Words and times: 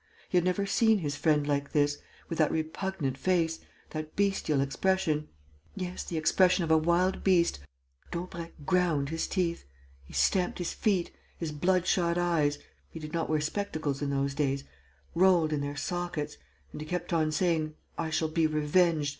He 0.29 0.37
had 0.39 0.43
never 0.43 0.65
seen 0.65 0.97
his 0.97 1.15
friend 1.15 1.45
like 1.45 1.73
this, 1.73 1.99
with 2.27 2.39
that 2.39 2.51
repugnant 2.51 3.19
face, 3.19 3.59
that 3.91 4.15
bestial 4.15 4.59
expression: 4.59 5.27
yes, 5.75 6.03
the 6.03 6.17
expression 6.17 6.63
of 6.63 6.71
a 6.71 6.77
wild 6.79 7.23
beast.... 7.23 7.59
Daubrecq 8.09 8.65
ground 8.65 9.09
his 9.09 9.27
teeth. 9.27 9.63
He 10.03 10.13
stamped 10.13 10.57
his 10.57 10.73
feet. 10.73 11.11
His 11.37 11.51
bloodshot 11.51 12.17
eyes 12.17 12.57
he 12.89 12.99
did 12.99 13.13
not 13.13 13.29
wear 13.29 13.41
spectacles 13.41 14.01
in 14.01 14.09
those 14.09 14.33
days 14.33 14.63
rolled 15.13 15.53
in 15.53 15.61
their 15.61 15.75
sockets; 15.75 16.35
and 16.71 16.81
he 16.81 16.87
kept 16.87 17.13
on 17.13 17.31
saying, 17.31 17.75
'I 17.99 18.09
shall 18.09 18.27
be 18.29 18.47
revenged.... 18.47 19.09